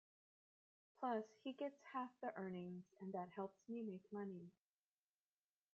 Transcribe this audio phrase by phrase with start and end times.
[0.99, 4.49] Plus he gets half the earnings and that helps me make money.